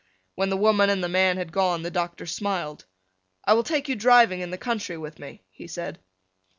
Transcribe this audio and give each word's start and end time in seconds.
When 0.33 0.49
the 0.49 0.57
woman 0.57 0.89
and 0.89 1.03
the 1.03 1.07
man 1.07 1.37
had 1.37 1.51
gone 1.51 1.83
the 1.83 1.91
doctor 1.91 2.25
smiled. 2.25 2.87
"I 3.45 3.53
will 3.53 3.61
take 3.61 3.87
you 3.87 3.95
driving 3.95 4.39
into 4.39 4.49
the 4.49 4.57
country 4.57 4.97
with 4.97 5.19
me," 5.19 5.43
he 5.51 5.67
said. 5.67 5.99